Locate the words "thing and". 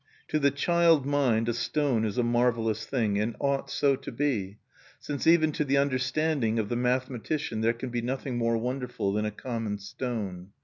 2.87-3.35